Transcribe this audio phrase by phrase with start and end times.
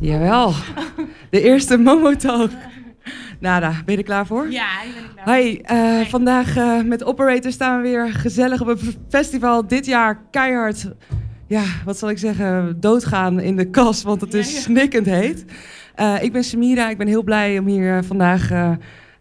[0.00, 0.52] Jawel,
[1.30, 2.50] de eerste Momotalk.
[3.40, 4.50] Nada, ben je er klaar voor?
[4.50, 5.38] Ja, ik ben er klaar
[5.78, 6.10] eh, Hi.
[6.10, 8.78] vandaag eh, met Operator staan we weer gezellig op een
[9.08, 9.66] festival.
[9.66, 10.90] Dit jaar keihard,
[11.46, 14.60] ja, wat zal ik zeggen, doodgaan in de kas, want het is Ja, ja.
[14.60, 15.44] snikkend heet.
[15.94, 18.50] Eh, ik ben Samira, ik ben heel blij om hier eh, vandaag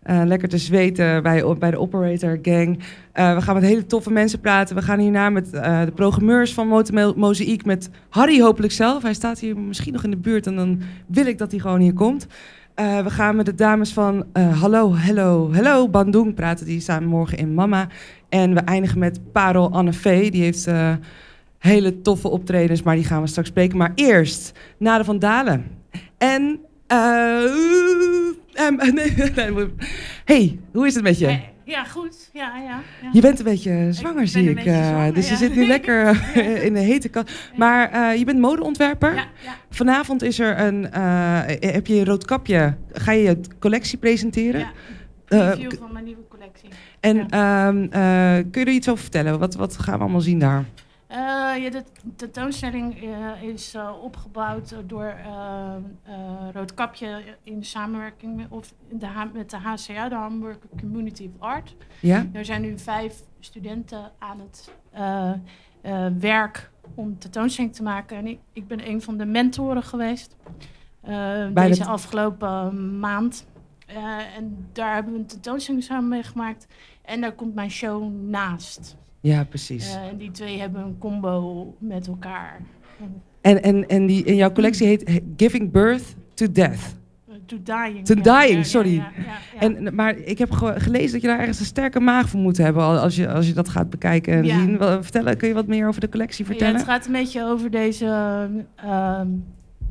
[0.05, 2.79] eh, lekker te zweten bij, bij de Operator Gang.
[3.11, 4.75] Eh, we gaan met hele toffe mensen praten.
[4.75, 6.67] We gaan hierna met eh, de programmeurs van
[7.15, 9.03] Mozaïek, met Harry hopelijk zelf.
[9.03, 11.79] Hij staat hier misschien nog in de buurt en dan wil ik dat hij gewoon
[11.79, 12.27] hier komt.
[12.75, 16.65] We gaan met de dames van Hallo, Hello, Hello Bandung praten.
[16.65, 17.87] Die staan morgen in Mama.
[18.29, 20.31] En we eindigen met Parel Anne Vee.
[20.31, 20.69] Die heeft
[21.57, 23.77] hele toffe optredens, maar die gaan we straks spreken.
[23.77, 25.65] Maar eerst Nade van Dalen.
[26.17, 26.59] En...
[28.55, 29.67] eh, em, nee, nee,
[30.25, 31.27] hey, hoe is het met je?
[31.27, 32.29] Eh, Ja, goed.
[32.33, 32.63] Ja, ja.
[33.01, 33.09] ja.
[33.13, 34.65] Je bent een beetje zwanger, zie ik.
[34.65, 37.31] eh, zwanger, dus je zit nu lekker eh, in de hete kast.
[37.55, 39.13] Maar je bent modeontwerper.
[39.15, 39.55] Ja, ja.
[39.69, 40.83] Vanavond is er een.
[41.69, 42.75] heb je een rood kapje?
[42.91, 44.59] Ga je je collectie presenteren?
[44.59, 44.71] ja.
[45.27, 46.69] Review van mijn nieuwe collectie.
[46.99, 49.39] en ehm, eh, kun je er iets over vertellen?
[49.39, 50.63] Wat, wat gaan we allemaal zien daar?
[51.07, 51.17] Eh,
[51.63, 51.83] ja, de
[52.15, 55.15] tentoonstelling eh, is eh, opgebouwd door
[56.53, 61.75] Roodkapje in samenwerking met, de, met de HCA, de Hamburg Community of Art.
[61.99, 62.25] Ja?
[62.33, 64.71] Er zijn nu vijf studenten aan het
[66.19, 68.17] werk om tentoonstelling te maken.
[68.17, 70.35] En ik, ik ben een van de mentoren geweest
[71.53, 73.47] deze afgelopen maand.
[74.35, 76.67] En daar hebben we een tentoonstelling samen mee gemaakt.
[77.05, 78.95] En daar komt mijn show naast.
[79.21, 79.95] Ja, precies.
[79.95, 82.61] Eh, en die twee hebben een combo met elkaar.
[83.41, 86.95] En, en, en die, in jouw collectie heet Giving Birth to Death.
[87.27, 88.05] Eh, To dying.
[88.05, 88.95] To ja, dying, sorry.
[88.95, 89.59] ja, ja, ja.
[89.59, 92.57] En, maar ik heb ge- gelezen dat je daar ergens een sterke maag voor moet
[92.57, 94.59] hebben al- als je, als je dat gaat bekijken en Ja.
[94.59, 94.77] zien.
[94.77, 96.75] Wel, Vertellen, kun je wat meer over de collectie Ja, vertellen?
[96.75, 98.05] het gaat een beetje over deze
[98.75, 99.27] ehm,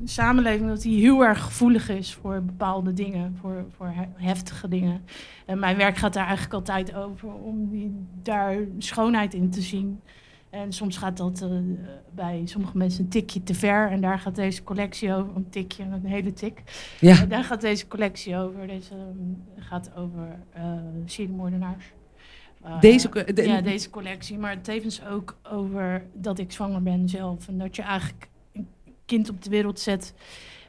[0.05, 5.05] samenleving dat die heel erg gevoelig is voor bepaalde dingen, voor, voor he- heftige dingen.
[5.47, 10.01] En mijn werk gaat daar eigenlijk altijd over om die, daar schoonheid in te zien.
[10.51, 11.51] En soms gaat dat eh,
[12.15, 13.91] bij sommige mensen een tikje te ver.
[13.91, 15.37] En daar gaat deze collectie over.
[15.37, 16.63] Een tikje, een hele tik.
[17.01, 17.21] ja.
[17.21, 18.67] En daar gaat deze collectie over.
[18.67, 20.63] Deze ehm, gaat over eh
[21.05, 21.93] seriemoordenaars.
[22.63, 24.39] Eh, Deze de- ja, deze collectie.
[24.39, 27.49] Maar tevens ook over dat ik zwanger ben zelf.
[27.49, 28.29] En dat je eigenlijk
[29.07, 30.15] kind op de wereld zet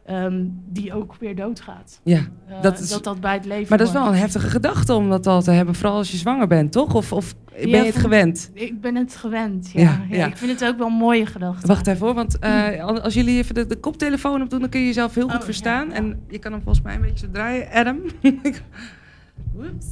[0.06, 2.00] ehm, die ook weer doodgaat.
[2.04, 2.18] ja.
[2.48, 4.94] Eh, Dat is- dat dat bij het leven Maar dat is wel een heftige gedachte
[4.94, 6.94] om dat al te hebben, vooral als je zwanger bent, toch?
[6.94, 8.50] Of, of ben je het gewend?
[8.54, 10.06] Ik ben het gewend, ja.
[10.10, 10.28] Ja.
[10.28, 11.68] Ik vind het ook wel een mooie gedachte.
[11.68, 14.70] Wacht even hoor, want eh, al- als jullie even de, de koptelefoon op doen, dan
[14.70, 15.92] kun je jezelf heel goed Oh, verstaan.
[15.92, 17.68] En je kan hem volgens mij een beetje zo draaien.
[17.72, 18.00] Adam.
[19.54, 19.86] Whoops.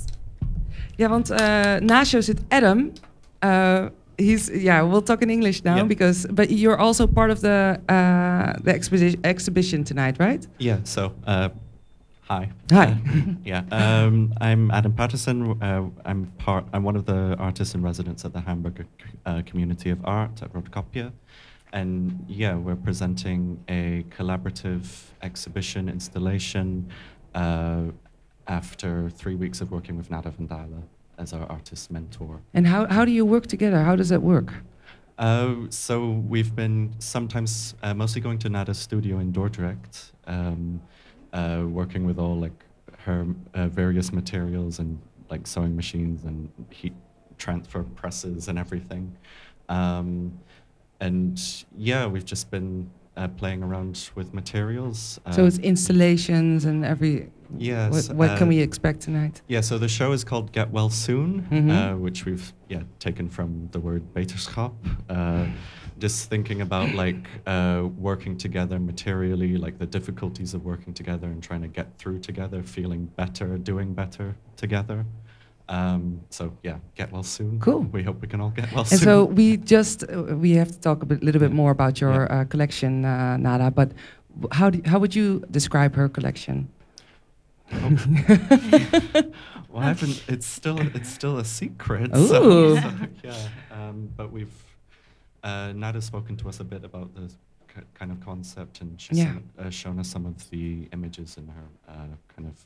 [0.95, 2.91] Ja, want eh, naast jou zit Adam.
[4.23, 4.81] He's yeah.
[4.89, 5.87] We'll talk in English now Yeah.
[5.93, 7.57] because but you're also part of the
[7.95, 10.47] uh, the exposition exhibition tonight, right?
[10.59, 11.49] Yeah, so, uh,
[12.31, 12.43] hi.
[12.71, 12.85] Hi.
[12.85, 12.95] Uh,
[13.51, 15.37] yeah, um, I'm Adam Patterson.
[15.61, 16.63] Uh, I'm part.
[16.73, 18.85] I'm one of the artists in residence at the Hamburger
[19.25, 21.11] uh, Community of Art at Rotkopje.
[21.73, 24.83] And yeah, we're presenting a collaborative
[25.21, 26.67] exhibition installation
[27.33, 27.85] uh,
[28.47, 30.83] after three weeks of working with Nada van Dalen
[31.17, 32.41] as our artist mentor.
[32.53, 33.83] And how how do you work together?
[33.83, 34.53] How does that work?
[35.17, 40.81] Uh, so we've been sometimes uh, mostly going to Nada's studio in Dordrecht, um,
[41.33, 42.65] uh, working with all like
[42.99, 46.93] her uh, various materials and like sewing machines and heat
[47.37, 49.15] transfer presses and everything.
[49.69, 50.39] Um,
[50.99, 51.39] and
[51.77, 55.19] yeah, we've just been uh, playing around with materials.
[55.31, 57.29] so it's installations and every.
[57.57, 58.09] Yes.
[58.09, 59.41] What, what can uh, we expect tonight?
[59.47, 61.69] yeah, so the show is called Get Well Soon, Mhm.
[61.71, 64.73] uh, which we've yeah taken from the word beterschap.
[65.09, 65.45] Uh,
[65.99, 71.41] just thinking about like uh, working together materially, like the difficulties of working together and
[71.43, 75.05] trying to get through together, feeling better, doing better together.
[75.69, 77.59] Um, so yeah, get well soon.
[77.59, 77.81] Cool.
[77.91, 78.97] We hope we can all get well And soon.
[78.99, 82.01] And so we just uh, we have to talk a bit, little bit more about
[82.01, 82.41] your Yeah.
[82.41, 83.71] uh, collection, uh, Nada.
[83.71, 83.91] But
[84.51, 86.67] how do, how would you describe her collection?
[89.69, 90.23] well, I haven't.
[90.27, 92.15] It's still it's still a secret.
[92.15, 92.27] Ooh.
[92.27, 92.91] So, so,
[93.23, 93.35] yeah,
[93.71, 94.53] um, but we've
[95.43, 97.31] uh, Nada's spoken to us a bit about the
[97.73, 99.35] k- kind of concept, and she's Yeah.
[99.57, 102.65] uh, shown us some of the images in her uh, kind of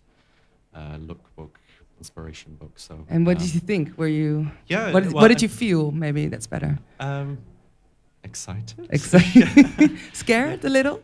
[0.74, 1.52] uh, lookbook,
[2.00, 2.74] inspiration book.
[2.78, 3.98] So, And what um, did you think?
[3.98, 4.92] Were you Yeah.
[4.94, 5.92] what, well, what did you feel?
[5.92, 6.78] Maybe that's better.
[7.00, 7.38] Um,
[8.24, 8.88] excited.
[8.92, 11.02] Excited, scared a little.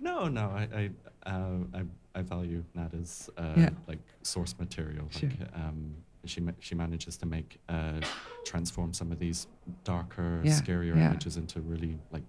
[0.00, 0.50] No, no.
[0.50, 0.90] I I,
[1.30, 1.82] uh, I
[2.16, 3.70] I value Nada's uh, Yeah.
[3.86, 5.06] like source material.
[5.08, 5.28] Sure.
[5.28, 5.94] Like, um,
[6.24, 7.76] she ma- she manages to make uh,
[8.42, 9.46] transform some of these
[9.82, 11.04] darker, Yeah, scarier yeah.
[11.10, 12.24] images into really like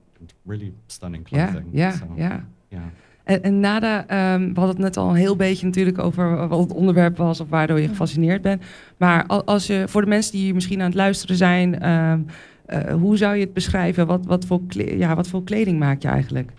[0.45, 1.67] really stunning clothing.
[1.71, 2.39] yeah, So, yeah.
[2.69, 2.81] yeah.
[3.23, 6.59] En, en Nada, ehm, we hadden het net al een heel beetje natuurlijk over wat
[6.59, 7.89] het onderwerp was of waardoor je Ja.
[7.89, 8.61] gefascineerd bent.
[8.97, 12.21] Maar al- als je, voor de mensen die hier misschien aan het luisteren zijn, ehm,
[12.65, 14.07] eh, hoe zou je het beschrijven?
[14.07, 16.51] Wat, wat, voor kle- ja, wat voor kleding maak je eigenlijk?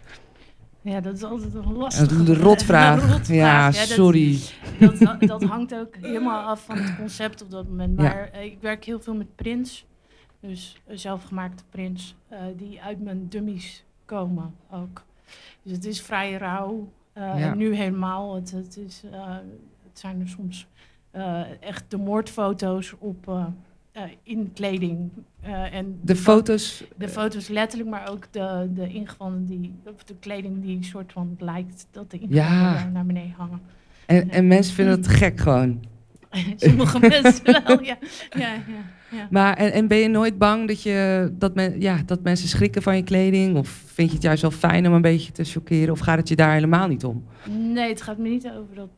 [0.83, 3.03] Ja, dat is altijd een lastige de rotvraag.
[3.03, 3.75] Een rotvraag.
[3.75, 4.39] Ja, dat- sorry.
[4.79, 7.97] Dat, dat, dat hangt ook helemaal af van het concept op dat moment.
[8.01, 8.03] Ja.
[8.03, 9.87] Maar eh, ik werk heel veel met prints.
[10.41, 15.03] Dus zelfgemaakte prints eh, die uit mijn dummies komen ook.
[15.63, 16.89] Dus het is vrij rauw.
[17.13, 17.51] eh, Ja.
[17.51, 18.35] En nu helemaal.
[18.35, 19.03] Het, het, is,
[19.85, 20.67] het zijn er soms
[21.61, 23.29] echt de moordfoto's op,
[23.93, 25.11] eh, eh, in kleding.
[25.43, 26.85] Eh, en De foto's.
[26.97, 31.37] de foto's letterlijk, maar ook de, de ingewanden die, of de kleding die soort van
[31.39, 32.73] lijkt dat de ingewanden Ja.
[32.75, 33.61] daar naar beneden hangen.
[34.07, 35.85] En, en mensen vinden het gek gewoon.
[36.57, 37.99] Sommige mensen wel, ja.
[38.31, 38.59] ja, ja,
[39.11, 39.29] ja.
[39.31, 42.83] Maar en, en ben je nooit bang dat, je, dat, men, ja, dat mensen schrikken
[42.83, 43.57] van je kleding?
[43.57, 45.91] Of vind je het juist wel fijn om een beetje te chockeren?
[45.91, 47.25] Of gaat het je daar helemaal niet om?
[47.49, 48.89] Nee, het gaat me niet over dat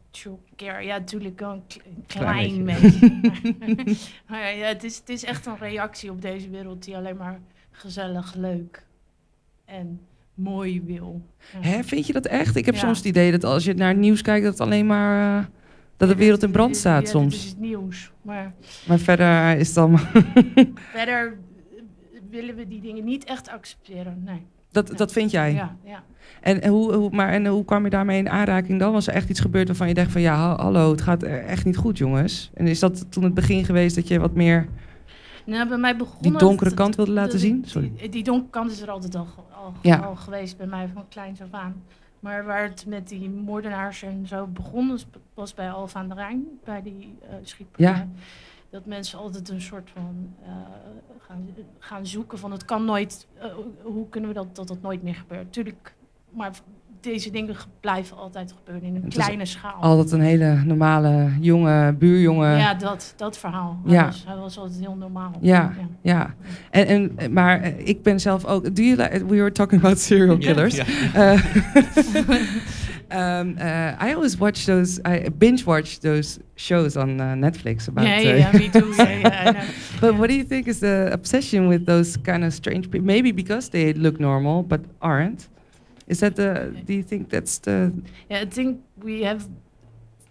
[0.57, 3.97] Ja, natuurlijk wel een, kle- een Klein klein beetje.
[4.29, 7.41] maar ja, het, is, het is echt een reactie op deze wereld die alleen maar
[7.71, 8.87] gezellig, leuk
[9.65, 10.01] en
[10.35, 11.23] mooi wil.
[11.53, 11.69] Ja.
[11.69, 12.57] Hè, vind je dat echt?
[12.57, 12.81] Ik heb Ja.
[12.81, 15.47] soms het idee dat als je naar het nieuws kijkt, dat het alleen maar eh,
[15.97, 17.35] dat de wereld in brand Ja, staat soms.
[17.35, 18.11] is het nieuws.
[18.23, 18.55] Maar
[18.87, 20.05] Maar verder is het allemaal.
[20.75, 21.27] verder
[21.73, 21.79] eh,
[22.31, 24.23] willen we die dingen niet echt accepteren.
[24.25, 24.47] Nee.
[24.73, 25.53] Dat, dat vind jij.
[25.53, 26.03] Ja, ja.
[26.41, 28.93] En, en hoe, hoe, maar, en hoe kwam je daarmee in aanraking dan?
[28.93, 31.45] Was er echt iets gebeurd waarvan je dacht van ja, ha- hallo, het gaat er
[31.45, 32.51] echt niet goed, jongens?
[32.55, 34.67] En is dat toen het begin geweest dat je wat meer
[35.47, 36.23] Nou, bij mij begonnen...
[36.31, 37.61] die donkere het- kant wilde laten die- zien?
[37.61, 37.93] Die, Sorry.
[37.97, 39.27] die, die donkere kant is er altijd al,
[39.63, 39.97] al, Ja.
[39.97, 41.75] al geweest bij mij van kleins af aan.
[42.21, 44.99] Maar waar het met die moordenaars en zo begon,
[45.35, 47.87] was- bij Alfa aan de Rijn, bij die eh schietpartij.
[47.87, 48.07] Ja.
[48.73, 50.51] Dat mensen altijd een soort van eh,
[51.27, 51.49] gaan,
[51.79, 53.45] gaan zoeken van het kan nooit, eh,
[53.83, 55.53] hoe kunnen we dat, dat dat nooit meer gebeurt.
[55.53, 55.95] Tuurlijk,
[56.31, 56.51] maar
[57.01, 59.81] deze dingen ge- blijven altijd gebeuren in een kleine schaal.
[59.81, 62.57] Altijd een hele normale jonge buurjongen.
[62.57, 63.81] ja, dat, dat verhaal.
[63.85, 64.05] Hij, Ja.
[64.07, 65.33] was, hij was altijd heel normaal.
[65.41, 65.73] Ja.
[66.03, 66.35] Ja,
[66.71, 66.87] en,
[67.17, 68.77] en, maar ik ben zelf ook.
[68.77, 70.75] Do you like, we were talking about serial killers.
[70.77, 70.89] Yeah,
[71.35, 71.45] Uh,
[73.13, 75.01] um, uh, I always watch those.
[75.05, 78.07] I binge watch those shows on uh, Netflix about.
[78.07, 78.95] Ja, uh, ja, me too.
[80.01, 83.07] But what do you think is the obsession with those kind of strange people?
[83.07, 85.49] Maybe because they look normal but aren't.
[86.07, 86.73] Is that the?
[86.85, 87.93] Do you think that's the?
[88.29, 89.47] Ja, I think we have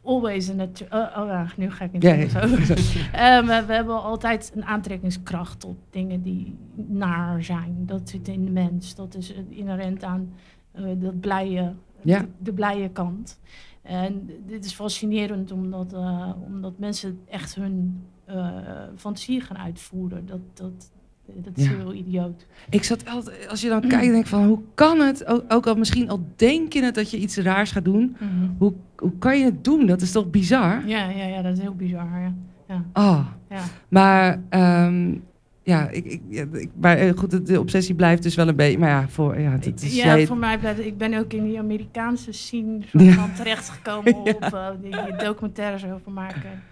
[0.03, 2.77] always a oh, oh ja, nu ga ik in het over.
[3.13, 7.75] Ehm, we, hebben altijd een aantrekkingskracht op dingen die naar zijn.
[7.85, 8.95] Dat zit in de mens.
[8.95, 10.33] Dat is inherent aan
[10.71, 12.19] eh, dat blije, Ja.
[12.19, 13.39] de, de blije kant.
[13.81, 18.47] En dit is fascinerend omdat, eh, omdat mensen echt hun eh,
[18.95, 20.25] fantasie gaan uitvoeren.
[20.25, 20.91] Dat, dat,
[21.35, 21.69] dat is Ja.
[21.75, 22.45] heel idioot.
[22.69, 25.25] Ik zat altijd, als je dan kijkt, denk van hoe kan het?
[25.25, 28.15] Ook, ook al misschien al denk je het dat je iets raars gaat doen.
[28.57, 29.85] Hoe, hoe kan je het doen?
[29.85, 30.87] Dat is toch bizar?
[30.87, 32.19] Ja, ja, ja, dat is heel bizar.
[32.19, 32.33] Ja.
[32.67, 33.25] Ja, Ah.
[33.49, 33.61] ja.
[33.89, 35.15] Maar ehm,
[35.63, 38.77] ja, ik, ik, maar eh, goed, de, obsessie blijft dus wel een beetje.
[38.77, 41.43] Maar ja, voor ja, het is ja, jij- voor mij blijft ik ben ook in
[41.43, 43.11] die Amerikaanse scene soort Ja.
[43.13, 46.63] van terechtgekomen op eh, die documentaires over maken.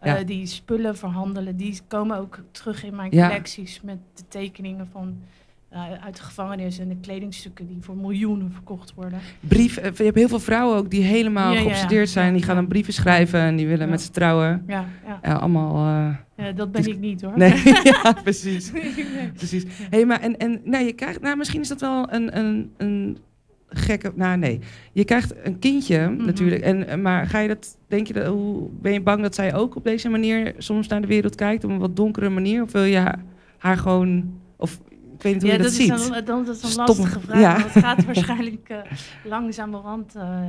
[0.00, 0.14] Eh.
[0.26, 5.16] Die spullen verhandelen, die komen ook terug in mijn collecties met de tekeningen van
[6.04, 9.18] uit de gevangenis en de kledingstukken die voor miljoenen verkocht worden.
[9.40, 9.76] brief.
[9.76, 11.70] eh, Je hebt heel veel vrouwen ook die helemaal Ja, ja, ja.
[11.70, 12.32] geobsedeerd zijn.
[12.34, 14.64] Die gaan dan brieven schrijven en die willen met ze trouwen.
[14.66, 14.84] Ja,
[15.22, 15.74] allemaal.
[15.76, 16.14] eh,
[16.46, 17.32] Ja, dat ben Dus- ik niet hoor.
[17.38, 17.62] nee,
[18.02, 18.72] ja, precies.
[18.72, 19.30] Nee.
[19.34, 19.64] precies.
[19.90, 23.18] Hey, maar en, en nou, je krijgt, nou, misschien is dat wel een, een, een
[23.68, 24.12] gekke.
[24.14, 24.60] Nou, nee.
[24.92, 26.24] Je krijgt een kindje Mhm.
[26.24, 26.62] natuurlijk.
[26.62, 29.54] En, eh, maar ga je dat, denk je, dat, hoe, ben je bang dat zij
[29.54, 31.64] ook op deze manier soms naar de wereld kijkt?
[31.64, 32.62] Op een wat donkere manier?
[32.62, 33.18] Of wil je haar,
[33.58, 34.32] haar gewoon.
[34.56, 34.80] Of
[35.16, 35.92] ik weet niet hoe Ja, je dat, dat, ziet.
[35.92, 36.86] is dan, dat is een Stom.
[36.86, 37.40] lastige vraag.
[37.40, 37.52] Ja.
[37.60, 38.78] want Het gaat waarschijnlijk eh,
[39.24, 40.14] langzamerhand.
[40.14, 40.40] eh,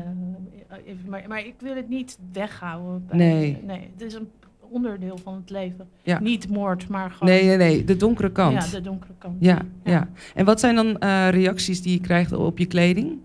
[0.85, 3.05] even, maar, maar ik wil het niet weghouden.
[3.07, 3.57] bij- Nee.
[3.65, 3.89] nee.
[3.97, 4.27] Het is een
[4.69, 5.87] onderdeel van het leven.
[6.03, 6.19] Ja.
[6.19, 7.83] Niet moord, maar gewoon Nee, nee, nee.
[7.83, 8.53] De donkere kant.
[8.63, 9.35] Ja, de donkere kant.
[9.39, 9.91] Ja, ja.
[9.91, 10.07] Ja.
[10.35, 13.19] En wat zijn dan eh, reacties die je krijgt op je kleding?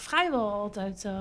[0.00, 1.12] Vrijwel altijd, eh,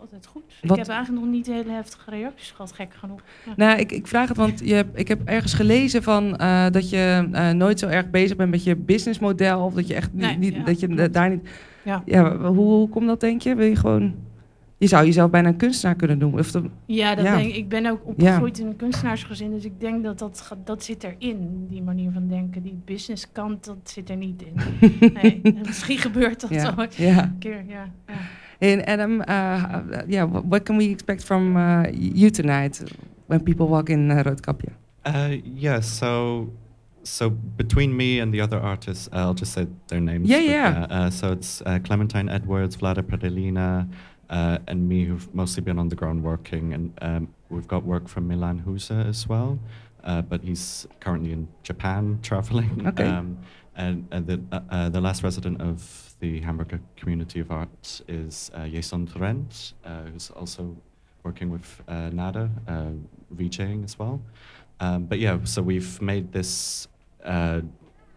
[0.00, 0.42] altijd goed.
[0.62, 3.20] Wat- Ik heb eigenlijk nog niet hele heftige reacties gehad, gek genoeg.
[3.46, 3.52] Ja.
[3.56, 7.28] Nou, ik, ik vraag het, want je ik heb ergens gelezen van eh, dat je
[7.32, 9.64] eh, nooit zo erg bezig bent met je businessmodel.
[9.64, 11.48] Of dat je echt niet, Nee, niet- ja, dat je daar niet.
[11.84, 12.02] Ja.
[12.04, 13.54] Ja, hoe, hoe komt dat, denk je?
[13.54, 14.14] Wil je gewoon.
[14.78, 16.38] Je zou jezelf bijna een kunstenaar kunnen doen.
[16.38, 17.36] Of de- Ja, dat Ja.
[17.36, 20.84] Denk, ik ik ben ook opgegroeid in een kunstenaarsgezin, dus ik denk dat dat, dat
[20.84, 22.62] zit erin, die manier van denken.
[22.62, 24.52] Die businesskant, dat zit er niet in.
[25.22, 26.60] Nee, misschien gebeurt dat ja.
[26.74, 27.22] zo ja.
[27.24, 27.90] een keer, ja.
[28.06, 28.14] ja.
[28.58, 29.78] En Adam, uh,
[30.08, 32.82] yeah, wh- what can we expect from uh, you tonight
[33.26, 34.68] when people walk in uh, Roodkapje?
[35.06, 36.48] Uh, yeah, so
[37.02, 40.28] so between me and the other artists, uh, I'll just say their names.
[40.28, 41.04] Yeah, yeah.
[41.04, 43.86] Uh, so it's uh, Clementine Edwards, Vlada Predelina,
[44.30, 46.74] uh, and me, who've mostly been on the ground working.
[46.74, 49.58] And um, we've got work from Milan Husa as well,
[50.04, 52.86] uh, but he's currently in Japan traveling.
[52.88, 53.04] Okay.
[53.04, 53.38] Um,
[53.76, 58.50] and and the, uh, uh, the last resident of the Hamburger Community of Art is
[58.54, 59.06] uh, Jason
[59.84, 60.76] uh, who's also
[61.22, 62.92] working with uh, Nada, uh,
[63.34, 64.22] VJing as well.
[64.80, 66.88] Um, but yeah, so we've made this
[67.24, 67.60] uh,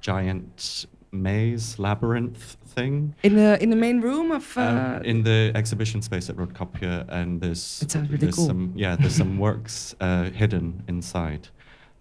[0.02, 4.58] giant maze labyrinth thing In the in the main room of.
[4.58, 8.48] Uh, um, in the exhibition space at Roodkapje, and there's It sounds really there's cool.
[8.48, 11.48] some yeah there's some works uh, hidden inside.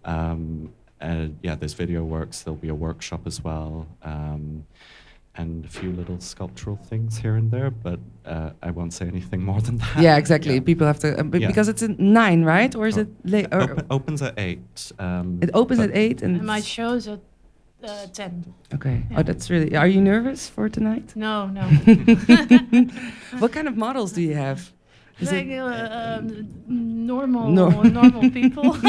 [0.05, 2.41] Um, and yeah, there's video works.
[2.43, 3.87] There'll be a workshop as well.
[4.03, 4.65] Um,
[5.35, 9.41] and a few little sculptural things here and there, but uh, I won't say anything
[9.41, 9.99] more than that.
[10.01, 10.55] yeah, exactly.
[10.55, 10.59] Yeah.
[10.71, 11.47] People have to b- Yeah.
[11.47, 12.75] because it's at nine, right?
[12.75, 13.47] Or is Oh, it late?
[13.53, 14.91] Or Open, opens at eight.
[14.99, 17.21] Um, it opens at eight, and And my show's at
[17.83, 18.53] uh, 10.
[18.75, 19.03] okay.
[19.11, 19.19] Yeah.
[19.19, 19.75] Oh, that's really.
[19.75, 21.15] Are you nervous for tonight?
[21.15, 21.61] No, no.
[23.39, 24.71] what kind of models do you have?
[25.19, 27.69] Is like, it- uh, um, normal, No.
[27.83, 28.77] normal people.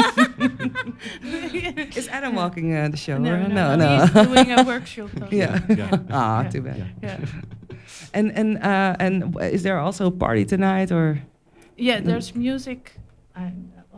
[1.97, 3.17] Is Adam walking uh, the show?
[3.17, 4.05] No, or- no, no.
[4.05, 5.09] He's doing a workshop.
[5.31, 5.59] Yeah.
[5.69, 5.97] Yeah.
[6.09, 6.49] Ah, Yeah.
[6.49, 6.77] too bad.
[6.77, 6.87] Yeah.
[7.19, 7.25] Yeah.
[8.13, 11.21] And and uh, and w- is there also a party tonight or?
[11.77, 12.93] Yeah, there's music.
[13.35, 13.51] I,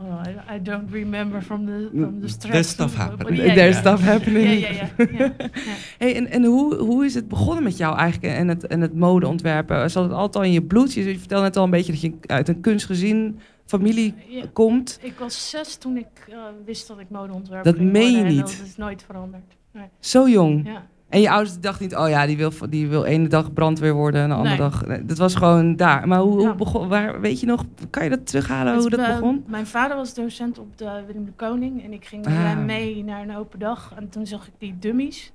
[0.06, 2.52] I, I don't remember from the from the stretch.
[2.52, 3.36] There's stuff happening.
[3.36, 3.86] yeah, There's yeah.
[3.86, 4.60] stuff happening.
[4.60, 5.06] Ja, ja, ja.
[5.18, 5.76] ja, ja.
[5.98, 8.94] Hey, en en hoe, hoe is het begonnen met jou eigenlijk en het, en het
[8.94, 9.90] modeontwerpen?
[9.90, 10.92] Zat het altijd al in je bloed?
[10.94, 14.44] Je, je vertelde net al een beetje dat je uit een kunstgezin familie Ja.
[14.52, 14.98] komt.
[15.02, 18.40] Ik was zes toen ik eh, wist dat ik modeontwerper Dat meen je niet?
[18.40, 19.56] Dat is nooit veranderd.
[19.72, 19.86] Nee.
[20.00, 20.66] Zo jong.
[20.66, 20.86] Ja.
[21.14, 24.22] En je ouders dachten niet, oh ja, die wil, die wil ene dag brandweer worden
[24.22, 24.70] en de andere Nee.
[24.70, 25.02] dag...
[25.06, 26.08] Dat was gewoon daar.
[26.08, 29.06] Maar hoe, hoe begon, waar, weet je nog, kan je dat terughalen Het hoe dat
[29.06, 29.44] be- begon?
[29.46, 32.42] Mijn vader was docent op de Willem de Koning en ik ging met Ah.
[32.42, 33.92] hem mee naar een open dag.
[33.96, 35.32] En toen zag ik die dummies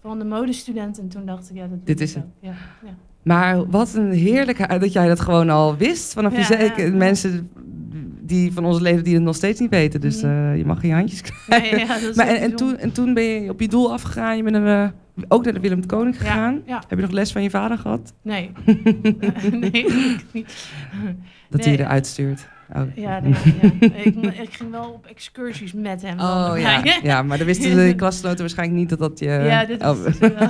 [0.00, 2.24] van de modestudenten en toen dacht ik, ja, dat Dit is het.
[2.40, 2.52] Ja,
[2.84, 2.94] ja.
[3.22, 6.36] Maar wat een heerlijkheid dat jij dat gewoon al wist vanaf
[6.76, 7.50] je mensen
[8.22, 10.00] die van onze leven die het nog steeds niet weten.
[10.00, 11.78] Dus eh, je mag je handjes krijgen.
[11.78, 14.36] Ja, Maar en, toen, en toen ben je op je doel afgegaan.
[14.36, 14.88] Je bent eh,
[15.28, 16.60] ook naar de Willem de Koning gegaan.
[16.66, 16.82] ja.
[16.88, 18.14] Heb je nog les van je vader gehad?
[18.22, 18.50] Nee.
[19.60, 19.86] nee,
[20.32, 20.68] niet.
[21.48, 21.68] Dat Nee.
[21.68, 22.48] hij je eruit stuurt.
[22.76, 22.82] Oh.
[22.94, 23.32] Ja, nee,
[23.80, 23.88] ja.
[23.96, 26.20] Ik, ik ging wel op excursies met hem.
[26.20, 26.82] Oh ja.
[27.02, 29.26] ja, maar dan wisten de klasgenoten waarschijnlijk niet dat dat je...
[29.26, 30.06] Ja, dit Oh.
[30.06, 30.30] is wel.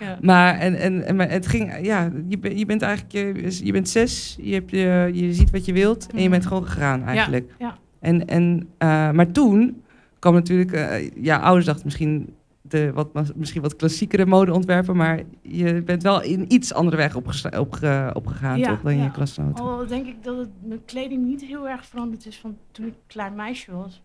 [0.00, 0.18] ja.
[0.20, 3.88] Maar, en, en, en, maar het ging, ja, je, je bent eigenlijk, je, je bent
[3.88, 6.30] zes, je, hebt je, je ziet wat je wilt en je Mhm.
[6.30, 7.52] bent gewoon gegaan eigenlijk.
[7.58, 7.76] ja.
[8.00, 9.82] En, en, eh, maar toen
[10.18, 12.34] kwam natuurlijk, eh, ja, ouders dachten misschien,
[12.70, 18.58] de, wat, misschien wat klassiekere modeontwerper, maar je bent wel in iets andere weg opgegaan
[18.58, 19.04] Ja, toch dan ja.
[19.04, 19.64] je klasgenoten.
[19.64, 22.94] Al denk ik dat het, mijn kleding niet heel erg veranderd is van toen ik
[23.06, 24.02] klein meisje was.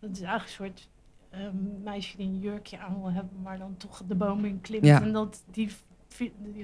[0.00, 0.88] Dat is eigenlijk een soort
[1.30, 4.84] ehm, meisje die een jurkje aan wil hebben, maar dan toch de boom in klimt.
[4.86, 5.02] Ja.
[5.02, 5.68] En dat, die,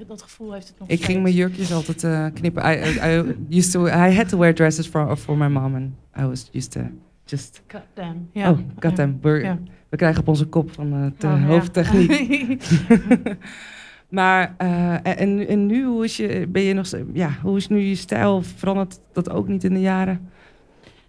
[0.06, 2.62] dat gevoel heeft het nog Ik ging mijn jurkjes altijd eh, knippen.
[2.64, 5.90] I, I, I used to, I had to wear dresses for, for my mom and
[6.18, 6.80] I was used to
[7.24, 8.28] just, God damn.
[8.32, 8.50] Ja.
[8.50, 8.58] oh,
[9.20, 9.58] we're- Ja.
[9.88, 11.46] We krijgen op onze kop van eh, de Oh, ja.
[11.46, 12.66] hoofdtechniek.
[14.08, 17.78] maar eh, en, en nu, hoe is, je, ben je nog, ja, hoe is nu
[17.78, 18.42] je stijl?
[18.42, 20.30] Verandert dat ook niet in de jaren?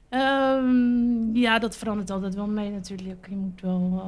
[0.10, 3.28] Ehm, ja, dat verandert altijd wel mee natuurlijk.
[3.30, 4.02] Je moet wel,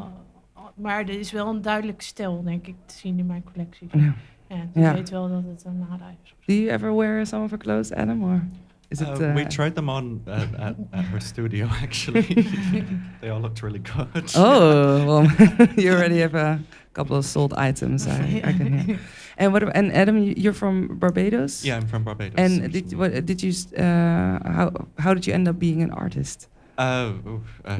[0.55, 3.89] eh, maar er is wel een duidelijk stijl, denk ik, te zien in mijn collecties.
[3.91, 4.13] Ja.
[4.49, 4.93] Ja, je Ja.
[4.93, 6.35] weet wel dat het een nada is.
[6.45, 8.23] Do you ever wear some of her clothes, Adam?
[8.23, 8.43] Or
[8.91, 9.07] it?
[9.07, 12.21] Uh, we uh, tried them on at, at, at her studio actually.
[13.21, 14.31] they all looked really good.
[14.35, 16.59] Oh, well, you already have a
[16.93, 18.07] couple of sold items.
[18.07, 18.99] I, I can hear.
[19.37, 19.63] And what?
[19.75, 21.63] And Adam, you- you're from Barbados.
[21.63, 22.35] Yeah, I'm from Barbados.
[22.37, 23.53] And did what did you?
[23.77, 26.47] Uh, how how did you end up being an artist?
[26.77, 27.77] Uh, oof, uh,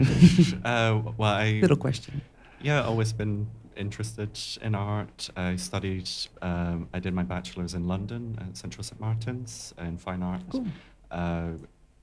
[0.66, 2.22] uh, well, I Little question.
[2.62, 3.48] yeah, I've always been
[3.78, 5.30] interested in art.
[5.38, 6.10] I studied.
[6.42, 10.42] Um, I did my bachelor's in London at Central St Martin's in fine art.
[10.52, 10.68] Cool.
[11.12, 11.52] Uh,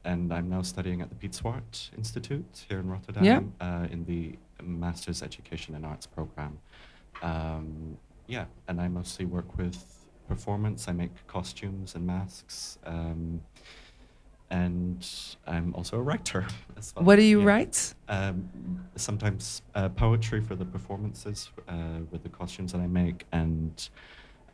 [0.05, 3.41] and I'm now studying at the Piet Zwart Institute here in Rotterdam Yeah.
[3.61, 6.59] uh, in the Master's Education in Arts program.
[7.23, 7.97] Um,
[8.29, 10.89] yeah, and I mostly work with performance.
[10.89, 12.79] I make costumes and masks.
[12.85, 13.41] Um,
[14.51, 15.05] and
[15.47, 16.47] I'm also a writer
[16.77, 17.05] as well.
[17.05, 17.47] What do you Yeah.
[17.47, 17.95] write?
[18.09, 18.49] Um,
[18.95, 23.89] sometimes uh, poetry for the performances uh, with the costumes that I make, and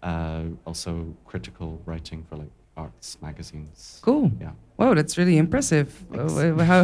[0.03, 3.99] uh, also critical writing for like arts magazines.
[4.03, 4.31] Cool.
[4.41, 4.53] Yeah.
[4.79, 5.93] Wow, that's really impressive.
[6.11, 6.33] Thanks.
[6.35, 6.81] Uh, uh, how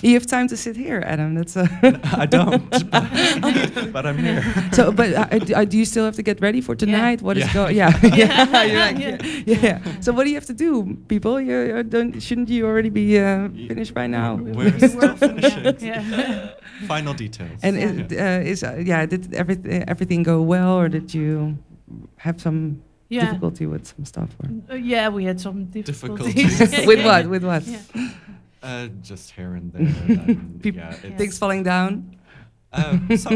[0.00, 1.34] you have time to sit here, Adam?
[1.34, 1.66] That's uh,
[2.16, 4.42] I don't, but, but I'm here.
[4.72, 4.92] so.
[4.92, 7.20] But uh, uh, do you still have to get ready for tonight?
[7.22, 7.52] What is Yeah.
[7.52, 7.76] going?
[7.80, 8.14] Yeah, yeah.
[8.16, 8.44] Yeah.
[8.86, 9.18] Like, Yeah.
[9.46, 9.58] yeah.
[9.62, 10.00] yeah.
[10.00, 11.40] So what do you have to do, people?
[11.40, 14.36] You, you don't, shouldn't you already be uh, finished by now?
[14.36, 15.76] We're We're still finishing.
[15.80, 16.50] Yeah.
[16.86, 17.58] Final details.
[17.62, 17.90] En Yeah.
[17.90, 21.58] is, uh, is uh, yeah, did everything everything go well, or did you
[22.16, 23.24] have some Yeah.
[23.24, 24.28] difficulty with some stuff?
[24.42, 24.48] Or?
[24.70, 26.34] Uh, yeah, we had some difficulties.
[26.34, 26.86] Difficulties.
[26.90, 27.26] with what?
[27.28, 27.62] With what?
[27.66, 27.78] Yeah.
[28.62, 29.86] Uh, just here and there.
[30.26, 32.16] and Peop- yeah, it's, Things falling down?
[32.72, 33.30] uh, so,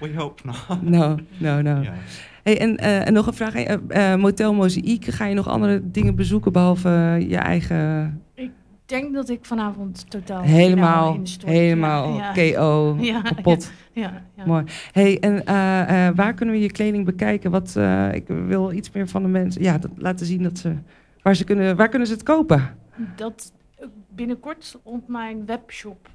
[0.00, 0.82] we hope not.
[0.82, 1.82] No, no, no.
[1.82, 1.94] Yeah.
[2.42, 3.54] Hey, en, eh, en nog een vraag.
[3.54, 8.22] eh, eh, Motel Mozaïek, ga je nog andere dingen bezoeken behalve eh, je eigen...
[8.34, 8.50] Ik
[8.92, 12.32] denk dat ik vanavond totaal helemaal, helemaal Ja.
[12.32, 13.72] KO, Ja, kapot.
[13.92, 14.46] Ja, ja.
[14.46, 14.64] Mooi.
[14.92, 17.50] Hey, en eh, eh, waar kunnen we je kleding bekijken?
[17.50, 19.62] Wat, eh, ik wil iets meer van de mensen...
[19.62, 20.74] Ja, dat, laten zien dat ze...
[21.22, 22.76] Waar, ze kunnen, waar kunnen ze het kopen?
[23.16, 23.52] Dat
[24.14, 26.08] binnenkort op mijn webshop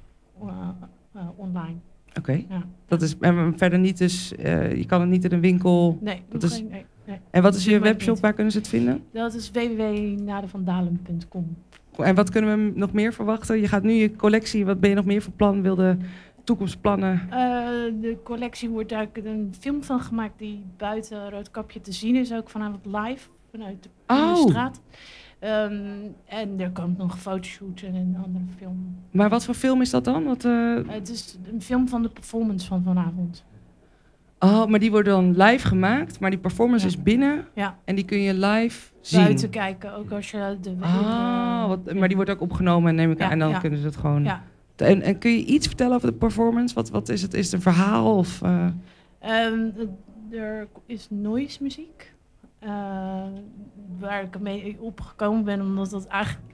[1.36, 1.76] online.
[2.18, 2.32] Oké.
[2.48, 2.62] Ja.
[2.86, 4.28] Dat is en verder niet dus...
[4.38, 5.98] je kan het niet in een winkel...
[6.00, 7.18] Nee, Dat nog is- geen- nee, nee.
[7.30, 8.18] En wat is je webshop?
[8.20, 9.02] Waar kunnen ze het vinden?
[9.12, 11.56] Dat is www.nadevandalen.com.
[12.04, 13.60] En wat kunnen we nog meer verwachten?
[13.60, 14.64] Je gaat nu je collectie...
[14.66, 15.62] Wat ben je nog meer van plan?
[15.62, 15.96] Wilde
[16.44, 17.20] toekomstplannen?
[17.30, 17.38] Eh,
[18.00, 22.50] de collectie wordt eigenlijk een film van gemaakt die buiten Roodkapje te zien is, ook
[22.50, 24.34] vanavond live vanuit de, Oh.
[24.44, 24.80] de straat.
[25.38, 25.82] Ehm,
[26.24, 28.96] en er komt nog fotoshoot en een andere film.
[29.10, 30.24] Maar wat voor film is dat dan?
[30.24, 33.44] Wat, eh, het is een film van de performance van vanavond.
[34.40, 36.92] Oh, maar die worden dan live gemaakt, maar die performance Ja.
[36.92, 39.22] is binnen Ja, en die kun je live zien.
[39.22, 40.76] buiten kijken, ook als je de...
[40.80, 43.96] Ah, wat, maar die wordt ook opgenomen, neem ik aan, en dan kunnen ze het
[43.96, 44.24] gewoon.
[44.24, 44.42] Ja.
[44.76, 46.74] En, en kun je iets vertellen over de performance?
[46.74, 47.34] Wat, wat is het?
[47.34, 48.42] Is het een verhaal of?
[48.42, 48.66] eh,
[49.18, 49.66] Ehm,
[50.30, 52.12] er is noise muziek.
[52.58, 52.70] eh,
[53.98, 56.47] waar ik mee opgekomen ben, omdat dat eigenlijk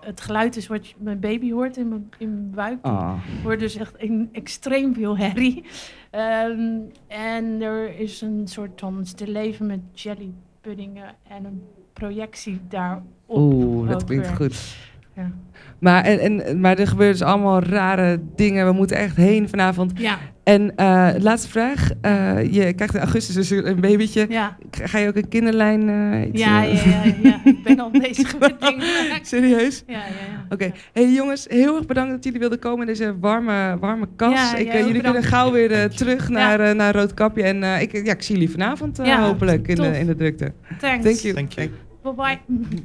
[0.00, 2.78] het geluid is wat je, mijn baby hoort in mijn, in mijn buik.
[2.82, 3.12] ah.
[3.36, 5.64] Er wordt dus echt een, extreem veel herrie.
[6.10, 13.02] Ehm, en er is een soort van stilleven met jellypuddingen en een projectie daarop.
[13.28, 14.36] Oeh, dat klinkt weer.
[14.36, 14.76] goed.
[15.14, 15.30] Ja.
[15.78, 18.66] Maar, en, en, maar er gebeuren dus allemaal rare dingen.
[18.66, 19.98] We moeten echt heen vanavond.
[19.98, 21.90] Ja, En eh, laatste vraag.
[22.00, 24.26] Eh, je krijgt in augustus dus een babytje.
[24.28, 25.88] ja, Ga je ook een kinderlijn?
[25.88, 27.40] eh, iets, ja, ja, ja, ja.
[27.50, 28.84] Ik ben al bezig met dingen.
[29.22, 29.82] Serieus?
[29.86, 30.46] Ja, ja, ja.
[30.48, 30.72] Oké.
[30.92, 34.32] Hey jongens, heel erg bedankt dat jullie wilden komen in deze warme, warme kas.
[34.32, 37.42] Ja, ik, jullie kunnen gauw weer eh, terug naar, eh, naar Roodkapje.
[37.42, 40.14] En eh, ik, ja, ik zie jullie vanavond eh, Ja, hopelijk in de, in de
[40.16, 40.52] drukte.
[40.80, 41.04] Thanks.
[41.04, 41.34] Thank you.
[41.34, 41.70] Thank you.
[42.02, 42.78] Bye bye.